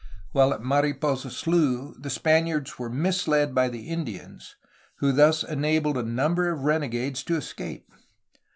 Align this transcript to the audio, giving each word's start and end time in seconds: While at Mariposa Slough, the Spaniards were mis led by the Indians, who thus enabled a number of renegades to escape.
While 0.31 0.51
at 0.51 0.63
Mariposa 0.63 1.29
Slough, 1.29 1.93
the 1.99 2.09
Spaniards 2.09 2.79
were 2.79 2.89
mis 2.89 3.27
led 3.27 3.53
by 3.53 3.69
the 3.69 3.87
Indians, 3.87 4.55
who 4.95 5.11
thus 5.11 5.43
enabled 5.43 5.95
a 5.99 6.01
number 6.01 6.49
of 6.49 6.61
renegades 6.61 7.21
to 7.25 7.35
escape. 7.35 7.87